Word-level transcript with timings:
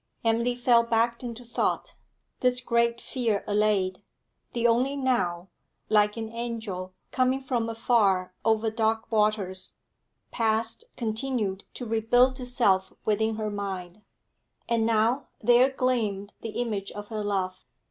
Emily 0.23 0.55
fell 0.55 0.81
back 0.81 1.21
into 1.23 1.45
thought; 1.45 1.93
this 2.39 2.59
great 2.59 2.99
fear 2.99 3.43
allayed, 3.45 4.01
the 4.53 4.65
only 4.65 4.95
now, 4.95 5.49
like 5.89 6.17
an 6.17 6.27
angel 6.31 6.95
coming 7.11 7.39
from 7.39 7.69
afar 7.69 8.33
over 8.43 8.71
dark 8.71 9.11
waters, 9.11 9.73
past 10.31 10.85
continued 10.97 11.65
to 11.75 11.85
rebuild 11.85 12.39
itself 12.39 12.91
within 13.05 13.35
her 13.35 13.51
mind. 13.51 14.01
And 14.67 14.87
now, 14.87 15.27
there 15.39 15.69
gleamed 15.69 16.33
the 16.41 16.49
image 16.59 16.89
of 16.93 17.09
her 17.09 17.23
love. 17.23 17.63